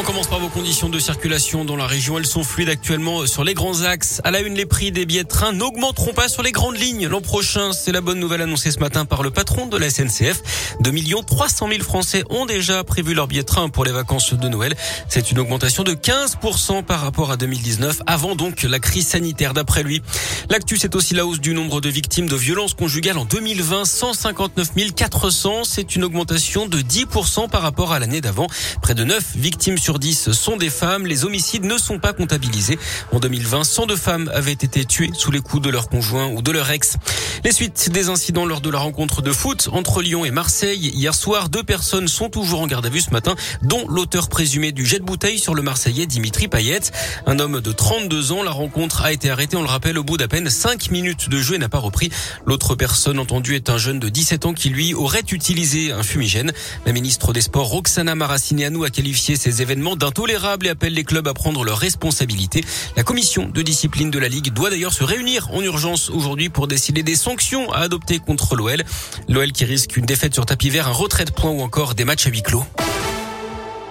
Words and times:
On 0.00 0.02
commence 0.02 0.28
par 0.28 0.40
vos 0.40 0.48
conditions 0.48 0.88
de 0.88 0.98
circulation 0.98 1.66
dans 1.66 1.76
la 1.76 1.86
région. 1.86 2.16
Elles 2.16 2.24
sont 2.24 2.42
fluides 2.42 2.70
actuellement 2.70 3.26
sur 3.26 3.44
les 3.44 3.52
grands 3.52 3.82
axes. 3.82 4.22
À 4.24 4.30
la 4.30 4.40
une, 4.40 4.54
les 4.54 4.64
prix 4.64 4.92
des 4.92 5.04
billets 5.04 5.24
de 5.24 5.28
train 5.28 5.52
n'augmenteront 5.52 6.14
pas 6.14 6.30
sur 6.30 6.42
les 6.42 6.52
grandes 6.52 6.78
lignes 6.78 7.06
l'an 7.06 7.20
prochain. 7.20 7.74
C'est 7.74 7.92
la 7.92 8.00
bonne 8.00 8.18
nouvelle 8.18 8.40
annoncée 8.40 8.70
ce 8.70 8.78
matin 8.78 9.04
par 9.04 9.22
le 9.22 9.30
patron 9.30 9.66
de 9.66 9.76
la 9.76 9.90
SNCF. 9.90 10.40
2 10.80 10.90
300 11.26 11.68
000 11.68 11.82
Français 11.82 12.24
ont 12.30 12.46
déjà 12.46 12.82
prévu 12.82 13.12
leur 13.12 13.26
billet 13.26 13.42
de 13.42 13.46
train 13.46 13.68
pour 13.68 13.84
les 13.84 13.92
vacances 13.92 14.32
de 14.32 14.48
Noël. 14.48 14.74
C'est 15.10 15.32
une 15.32 15.38
augmentation 15.38 15.82
de 15.82 15.92
15% 15.92 16.82
par 16.82 17.02
rapport 17.02 17.30
à 17.30 17.36
2019, 17.36 18.00
avant 18.06 18.36
donc 18.36 18.62
la 18.62 18.78
crise 18.78 19.06
sanitaire 19.06 19.52
d'après 19.52 19.82
lui. 19.82 20.00
L'actu, 20.48 20.78
c'est 20.78 20.94
aussi 20.94 21.12
la 21.12 21.26
hausse 21.26 21.40
du 21.40 21.52
nombre 21.52 21.82
de 21.82 21.90
victimes 21.90 22.26
de 22.26 22.36
violences 22.36 22.72
conjugales 22.72 23.18
en 23.18 23.26
2020. 23.26 23.84
159 23.84 24.94
400. 24.96 25.64
C'est 25.64 25.94
une 25.94 26.04
augmentation 26.04 26.66
de 26.66 26.80
10% 26.80 27.50
par 27.50 27.60
rapport 27.60 27.92
à 27.92 27.98
l'année 27.98 28.22
d'avant. 28.22 28.46
Près 28.80 28.94
de 28.94 29.04
9 29.04 29.36
victimes 29.36 29.76
sur 29.76 29.89
10 29.98 30.32
sont 30.32 30.56
des 30.56 30.70
femmes. 30.70 31.06
Les 31.06 31.24
homicides 31.24 31.64
ne 31.64 31.78
sont 31.78 31.98
pas 31.98 32.12
comptabilisés. 32.12 32.78
En 33.12 33.18
2020, 33.18 33.64
102 33.64 33.96
femmes 33.96 34.30
avaient 34.34 34.52
été 34.52 34.84
tuées 34.84 35.10
sous 35.14 35.30
les 35.30 35.40
coups 35.40 35.62
de 35.62 35.70
leur 35.70 35.88
conjoint 35.88 36.28
ou 36.28 36.42
de 36.42 36.50
leur 36.50 36.70
ex. 36.70 36.96
Les 37.44 37.52
suites 37.52 37.90
des 37.90 38.08
incidents 38.08 38.44
lors 38.44 38.60
de 38.60 38.70
la 38.70 38.78
rencontre 38.78 39.22
de 39.22 39.32
foot 39.32 39.68
entre 39.72 40.02
Lyon 40.02 40.24
et 40.24 40.30
Marseille. 40.30 40.92
Hier 40.94 41.14
soir, 41.14 41.48
deux 41.48 41.62
personnes 41.62 42.08
sont 42.08 42.28
toujours 42.28 42.60
en 42.60 42.66
garde 42.66 42.86
à 42.86 42.90
vue 42.90 43.00
ce 43.00 43.10
matin, 43.10 43.34
dont 43.62 43.86
l'auteur 43.88 44.28
présumé 44.28 44.72
du 44.72 44.84
jet 44.84 44.98
de 44.98 45.04
bouteille 45.04 45.38
sur 45.38 45.54
le 45.54 45.62
Marseillais 45.62 46.06
Dimitri 46.06 46.48
Payet. 46.48 46.80
Un 47.26 47.38
homme 47.38 47.60
de 47.60 47.72
32 47.72 48.32
ans. 48.32 48.42
La 48.42 48.50
rencontre 48.50 49.02
a 49.02 49.12
été 49.12 49.30
arrêtée, 49.30 49.56
on 49.56 49.62
le 49.62 49.68
rappelle, 49.68 49.98
au 49.98 50.04
bout 50.04 50.16
d'à 50.16 50.28
peine 50.28 50.50
5 50.50 50.90
minutes 50.90 51.28
de 51.28 51.40
jeu 51.40 51.54
et 51.54 51.58
n'a 51.58 51.68
pas 51.68 51.78
repris. 51.78 52.10
L'autre 52.46 52.74
personne 52.74 53.18
entendue 53.18 53.54
est 53.54 53.70
un 53.70 53.78
jeune 53.78 53.98
de 53.98 54.08
17 54.08 54.46
ans 54.46 54.54
qui, 54.54 54.68
lui, 54.68 54.94
aurait 54.94 55.24
utilisé 55.30 55.92
un 55.92 56.02
fumigène. 56.02 56.52
La 56.86 56.92
ministre 56.92 57.32
des 57.32 57.40
Sports, 57.40 57.68
Roxana 57.68 58.14
Maracineanu, 58.14 58.84
a 58.84 58.90
qualifié 58.90 59.36
ces 59.36 59.62
événements 59.62 59.69
d'intolérable 59.76 60.66
et 60.66 60.70
appelle 60.70 60.94
les 60.94 61.04
clubs 61.04 61.26
à 61.28 61.34
prendre 61.34 61.64
leurs 61.64 61.78
responsabilités. 61.78 62.64
La 62.96 63.04
commission 63.04 63.48
de 63.48 63.62
discipline 63.62 64.10
de 64.10 64.18
la 64.18 64.28
Ligue 64.28 64.52
doit 64.52 64.70
d'ailleurs 64.70 64.92
se 64.92 65.04
réunir 65.04 65.48
en 65.52 65.62
urgence 65.62 66.10
aujourd'hui 66.10 66.48
pour 66.48 66.66
décider 66.66 67.02
des 67.02 67.14
sanctions 67.14 67.70
à 67.72 67.78
adopter 67.78 68.18
contre 68.18 68.56
l'OL. 68.56 68.82
L'OL 69.28 69.52
qui 69.52 69.64
risque 69.64 69.96
une 69.96 70.06
défaite 70.06 70.34
sur 70.34 70.44
tapis 70.44 70.70
vert, 70.70 70.88
un 70.88 70.92
retrait 70.92 71.24
de 71.24 71.30
points 71.30 71.50
ou 71.50 71.60
encore 71.60 71.94
des 71.94 72.04
matchs 72.04 72.26
à 72.26 72.30
huis 72.30 72.42
clos. 72.42 72.64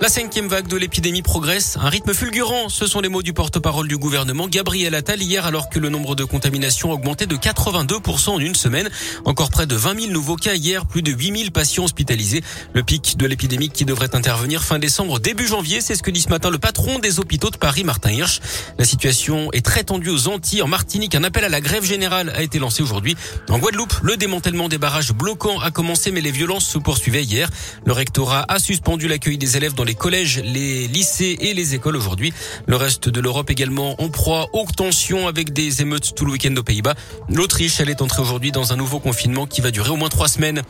La 0.02 0.08
cinquième 0.08 0.48
vague 0.48 0.68
de 0.68 0.78
l'épidémie 0.78 1.22
progresse, 1.22 1.78
un 1.82 1.90
rythme 1.90 2.14
fulgurant. 2.14 2.70
Ce 2.70 2.88
sont 2.88 3.02
les 3.02 3.10
mots 3.10 3.22
du 3.22 3.34
porte-parole 3.34 3.86
du 3.90 3.98
gouvernement, 3.98 4.48
Gabriel 4.48 4.96
Attal, 4.96 5.22
hier, 5.22 5.46
alors 5.46 5.68
que 5.68 5.78
le 5.78 5.90
nombre 5.90 6.16
de 6.16 6.24
contaminations 6.24 6.92
a 6.92 6.94
augmenté 6.94 7.26
de 7.26 7.36
82% 7.36 8.30
en 8.30 8.40
une 8.40 8.56
semaine. 8.56 8.90
Encore 9.26 9.50
près 9.50 9.68
de 9.68 9.76
20 9.76 10.00
000 10.00 10.14
nouveaux 10.14 10.38
cas 10.38 10.54
hier, 10.54 10.86
plus 10.86 11.02
de 11.02 11.12
8 11.12 11.38
000 11.38 11.52
patients 11.52 11.84
hospitalisés. 11.84 12.42
Le 12.74 12.82
pic 12.82 13.18
de 13.18 13.26
l'épidémie 13.28 13.68
qui 13.68 13.84
devrait 13.84 14.16
intervenir 14.16 14.64
fin 14.64 14.80
décembre, 14.80 15.20
début 15.20 15.46
janvier, 15.46 15.82
c'est 15.82 15.96
ce 15.96 16.02
que 16.02 16.12
dit 16.12 16.22
ce 16.22 16.30
matin 16.30 16.50
le 16.50 16.60
patron 16.60 17.00
des 17.00 17.20
hôpitaux 17.20 17.50
de 17.50 17.58
Paris, 17.58 17.84
Martin 17.84 18.12
Hirsch. 18.12 18.40
La 18.78 18.86
situation 18.86 19.52
est 19.52 19.66
très 19.66 19.84
tendue 19.84 20.12
aux 20.12 20.30
Antilles. 20.30 20.62
En 20.62 20.70
Martinique, 20.70 21.14
un 21.14 21.26
appel 21.26 21.44
à 21.44 21.50
la 21.50 21.60
grève 21.60 21.84
générale 21.84 22.32
a 22.38 22.42
été 22.42 22.58
lancé 22.58 22.82
aujourd'hui. 22.82 23.18
En 23.50 23.60
Guadeloupe, 23.60 24.00
le 24.02 24.16
démantèlement 24.16 24.70
des 24.70 24.78
barrages 24.78 25.12
bloquants 25.12 25.60
a 25.60 25.72
commencé, 25.72 26.12
mais 26.12 26.22
les 26.22 26.32
violences 26.32 26.66
se 26.66 26.78
poursuivaient 26.78 27.26
hier. 27.26 27.50
Le 27.86 27.92
rectorat 27.92 28.46
a 28.48 28.60
suspendu 28.60 29.10
l'accueil 29.10 29.38
des 29.38 29.58
élèves 29.58 29.74
dans 29.74 29.89
les 29.90 29.96
collèges, 29.96 30.40
les 30.46 30.88
lycées 30.88 31.36
et 31.42 31.56
les 31.56 31.74
écoles 31.74 31.96
aujourd'hui. 31.96 32.32
Le 32.68 32.76
reste 32.76 33.10
de 33.10 33.20
l'Europe 33.20 33.50
également 33.50 34.00
en 34.00 34.10
proie 34.10 34.48
aux 34.54 34.68
tensions 34.68 35.28
avec 35.28 35.52
des 35.52 35.82
émeutes 35.82 36.14
tout 36.14 36.26
le 36.26 36.34
week-end 36.34 36.56
aux 36.56 36.62
Pays-Bas. 36.62 36.94
L'Autriche, 37.28 37.80
elle 37.80 37.90
est 37.90 38.04
entrée 38.04 38.22
aujourd'hui 38.22 38.52
dans 38.52 38.72
un 38.72 38.76
nouveau 38.76 39.00
confinement 39.00 39.48
qui 39.48 39.62
va 39.62 39.72
durer 39.72 39.90
au 39.90 39.96
moins 39.96 40.10
trois 40.10 40.28
semaines. 40.28 40.62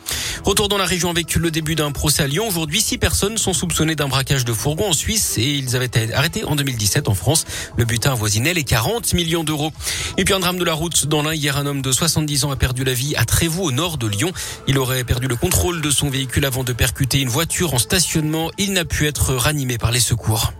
Retour 0.42 0.70
dans 0.70 0.78
la 0.78 0.86
région 0.86 1.10
avec 1.10 1.34
le 1.34 1.50
début 1.50 1.74
d'un 1.74 1.92
procès 1.92 2.22
à 2.22 2.28
Lyon. 2.28 2.48
Aujourd'hui, 2.48 2.80
six 2.80 2.96
personnes 2.96 3.36
sont 3.36 3.52
soupçonnées 3.52 3.94
d'un 3.94 4.08
braquage 4.08 4.46
de 4.46 4.54
fourgon 4.54 4.88
en 4.88 4.92
Suisse 4.94 5.36
et 5.36 5.44
ils 5.44 5.76
avaient 5.76 5.84
été 5.84 6.14
arrêtés 6.14 6.44
en 6.44 6.56
2017 6.56 7.06
en 7.06 7.14
France. 7.14 7.44
Le 7.76 7.84
butin 7.84 8.12
avoisinait 8.12 8.54
les 8.54 8.64
40 8.64 9.12
millions 9.12 9.44
d'euros. 9.44 9.70
Et 10.16 10.24
puis 10.24 10.32
un 10.32 10.40
drame 10.40 10.56
de 10.56 10.64
la 10.64 10.72
route 10.72 11.08
dans 11.08 11.20
l'un. 11.20 11.34
Hier, 11.34 11.58
un 11.58 11.66
homme 11.66 11.82
de 11.82 11.92
70 11.92 12.46
ans 12.46 12.52
a 12.52 12.56
perdu 12.56 12.84
la 12.84 12.94
vie 12.94 13.14
à 13.16 13.26
Trévoux 13.26 13.64
au 13.64 13.70
nord 13.70 13.98
de 13.98 14.06
Lyon. 14.06 14.32
Il 14.66 14.78
aurait 14.78 15.04
perdu 15.04 15.26
le 15.26 15.36
contrôle 15.36 15.82
de 15.82 15.90
son 15.90 16.08
véhicule 16.08 16.46
avant 16.46 16.64
de 16.64 16.72
percuter 16.72 17.20
une 17.20 17.28
voiture 17.28 17.74
en 17.74 17.78
stationnement. 17.78 18.50
Il 18.56 18.72
n'a 18.72 18.86
pu 18.86 19.06
être 19.06 19.09
ranimé 19.18 19.78
par 19.78 19.90
les 19.90 20.00
secours. 20.00 20.52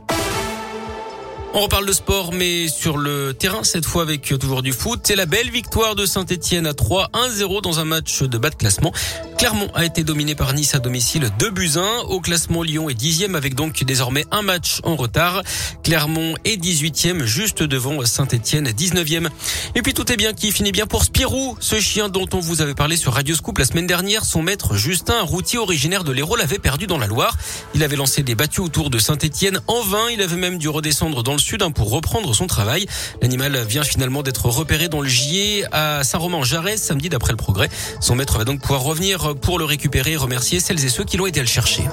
On 1.52 1.60
reparle 1.60 1.84
de 1.84 1.92
sport, 1.92 2.32
mais 2.32 2.68
sur 2.68 2.96
le 2.96 3.34
terrain, 3.34 3.64
cette 3.64 3.84
fois 3.84 4.02
avec 4.02 4.22
toujours 4.38 4.62
du 4.62 4.72
foot. 4.72 5.00
C'est 5.02 5.16
la 5.16 5.26
belle 5.26 5.50
victoire 5.50 5.96
de 5.96 6.06
Saint-Etienne 6.06 6.64
à 6.64 6.74
3, 6.74 7.08
1-0 7.12 7.60
dans 7.60 7.80
un 7.80 7.84
match 7.84 8.22
de 8.22 8.38
bas 8.38 8.50
de 8.50 8.54
classement. 8.54 8.92
Clermont 9.40 9.70
a 9.72 9.86
été 9.86 10.04
dominé 10.04 10.34
par 10.34 10.52
Nice 10.52 10.74
à 10.74 10.80
domicile 10.80 11.30
2 11.38 11.50
buts 11.50 11.70
1. 11.76 12.00
Au 12.08 12.20
classement, 12.20 12.62
Lyon 12.62 12.90
est 12.90 12.94
dixième 12.94 13.34
avec 13.34 13.54
donc 13.54 13.82
désormais 13.84 14.26
un 14.30 14.42
match 14.42 14.80
en 14.82 14.96
retard. 14.96 15.40
Clermont 15.82 16.34
est 16.44 16.62
18e 16.62 17.24
juste 17.24 17.62
devant 17.62 18.04
Saint-Etienne 18.04 18.68
19e. 18.68 19.28
Et 19.74 19.80
puis 19.80 19.94
tout 19.94 20.12
est 20.12 20.18
bien 20.18 20.34
qui 20.34 20.52
finit 20.52 20.72
bien 20.72 20.86
pour 20.86 21.04
Spirou, 21.04 21.56
ce 21.58 21.80
chien 21.80 22.10
dont 22.10 22.26
on 22.34 22.38
vous 22.38 22.60
avait 22.60 22.74
parlé 22.74 22.98
sur 22.98 23.14
Radio 23.14 23.34
Scoop 23.34 23.56
la 23.56 23.64
semaine 23.64 23.86
dernière. 23.86 24.26
Son 24.26 24.42
maître 24.42 24.76
Justin, 24.76 25.22
routier 25.22 25.58
originaire 25.58 26.04
de 26.04 26.12
l'Hérault, 26.12 26.36
l'avait 26.36 26.58
perdu 26.58 26.86
dans 26.86 26.98
la 26.98 27.06
Loire. 27.06 27.34
Il 27.74 27.82
avait 27.82 27.96
lancé 27.96 28.22
des 28.22 28.34
battues 28.34 28.60
autour 28.60 28.90
de 28.90 28.98
Saint-Etienne 28.98 29.60
en 29.68 29.80
vain. 29.80 30.10
Il 30.12 30.20
avait 30.20 30.36
même 30.36 30.58
dû 30.58 30.68
redescendre 30.68 31.22
dans 31.22 31.32
le 31.32 31.38
sud 31.38 31.62
hein, 31.62 31.70
pour 31.70 31.90
reprendre 31.90 32.34
son 32.34 32.46
travail. 32.46 32.84
L'animal 33.22 33.56
vient 33.66 33.84
finalement 33.84 34.22
d'être 34.22 34.50
repéré 34.50 34.90
dans 34.90 35.00
le 35.00 35.08
Gier 35.08 35.64
à 35.72 36.04
Saint-Romain-Jarret 36.04 36.76
samedi 36.76 37.08
d'après 37.08 37.32
le 37.32 37.38
progrès. 37.38 37.70
Son 38.00 38.16
maître 38.16 38.36
va 38.36 38.44
donc 38.44 38.60
pouvoir 38.60 38.82
revenir 38.82 39.29
pour 39.34 39.58
le 39.58 39.64
récupérer 39.64 40.12
et 40.12 40.16
remercier 40.16 40.60
celles 40.60 40.84
et 40.84 40.88
ceux 40.88 41.04
qui 41.04 41.16
l'ont 41.16 41.26
aidé 41.26 41.40
à 41.40 41.42
le 41.42 41.48
chercher. 41.48 41.84